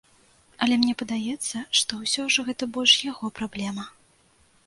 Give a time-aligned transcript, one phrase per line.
[0.65, 3.83] Але мне падаецца, што ўсё ж гэта больш яго праблема.